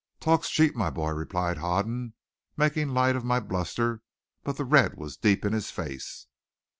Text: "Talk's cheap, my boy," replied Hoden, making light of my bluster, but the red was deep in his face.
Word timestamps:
"Talk's 0.19 0.49
cheap, 0.49 0.75
my 0.75 0.89
boy," 0.89 1.11
replied 1.11 1.57
Hoden, 1.59 2.15
making 2.57 2.89
light 2.89 3.15
of 3.15 3.23
my 3.23 3.39
bluster, 3.39 4.01
but 4.43 4.57
the 4.57 4.65
red 4.65 4.95
was 4.95 5.15
deep 5.15 5.45
in 5.45 5.53
his 5.53 5.69
face. 5.69 6.25